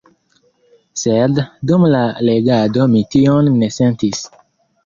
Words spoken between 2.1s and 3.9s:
legado mi tion ne